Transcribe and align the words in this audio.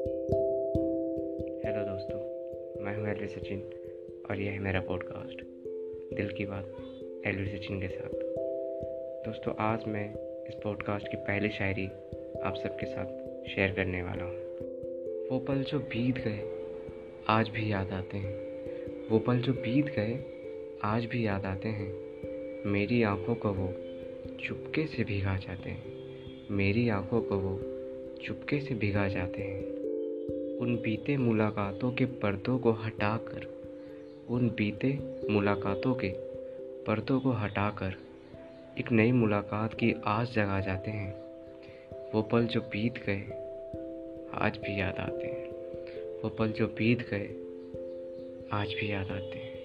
Hello 0.00 1.84
दोस्तों, 1.84 2.18
मैं 2.84 2.96
हूँ 2.96 3.08
एलवी 3.08 3.26
सचिन 3.26 3.58
और 4.30 4.40
यह 4.40 4.52
है 4.52 4.58
मेरा 4.58 4.80
पॉडकास्ट 4.80 5.42
दिल 6.16 6.30
की 6.30 6.44
बात 6.44 6.74
एलवी 7.26 7.46
सचिन 7.46 7.80
के 7.80 7.88
साथ। 7.88 8.08
दोस्तों, 9.26 9.54
आज 9.58 9.84
मैं 9.88 10.14
इस 10.48 10.54
पॉडकास्ट 10.64 11.08
की 11.10 11.16
पहली 11.16 11.48
शायरी 11.48 11.86
आप 12.42 12.54
सबके 12.62 12.86
साथ 12.86 13.06
शेयर 13.48 13.72
करने 13.72 14.02
वाला 14.02 14.24
हूँ। 14.24 14.36
वो 15.30 15.38
पल 15.38 15.62
जो 15.62 15.78
बीत 15.78 16.14
गए, 16.18 16.40
आज 17.28 17.48
भी 17.48 17.72
याद 17.72 17.90
आते 17.90 18.18
हैं। 18.18 18.34
वो 19.08 19.18
पल 19.18 19.38
जो 19.38 19.52
बीत 19.52 19.86
गए, 19.86 20.24
आज 20.82 21.04
भी 21.04 21.26
याद 21.26 21.44
आते 21.44 21.68
हैं। 21.68 21.92
मेरी 22.66 23.02
आँखों 23.02 23.34
को 23.34 23.52
वो 23.52 23.74
चुपके 24.44 24.86
से 24.86 25.04
भिगा 25.04 25.36
जाते 25.36 25.70
हैं। 25.70 25.84
मेरी 26.50 26.88
आँखों 26.88 27.22
को 27.22 27.36
वो 27.36 27.60
चुपके 28.24 28.60
से 28.60 28.74
भिगा 28.74 29.08
जाते 29.08 29.42
हैं। 29.42 29.79
उन 30.60 30.76
बीते 30.76 31.16
मुलाकातों 31.16 31.92
के 31.92 32.04
पर्दों 32.04 32.58
को 32.58 32.70
हटाकर, 32.72 33.46
उन 34.28 34.48
बीते 34.48 34.98
मुलाकातों 35.30 35.94
के 35.94 36.08
पर्दों 36.84 37.20
को 37.20 37.30
हटाकर 37.30 37.94
एक 38.78 38.92
नई 38.92 39.12
मुलाकात 39.12 39.74
की 39.74 39.94
आस 40.04 40.32
जगा 40.32 40.60
जाते 40.60 40.90
हैं। 40.90 41.14
वो 42.14 42.22
पल 42.22 42.46
जो 42.46 42.60
बीत 42.60 42.94
गए, 42.94 43.22
आज 44.34 44.56
भी 44.56 44.80
याद 44.80 44.96
आते 44.96 45.26
हैं। 45.26 45.48
वो 46.22 46.28
पल 46.28 46.48
जो 46.48 46.66
बीत 46.66 47.08
गए, 47.10 47.28
आज 48.52 48.68
भी 48.68 48.92
याद 48.92 49.10
आते 49.10 49.38
हैं। 49.38 49.59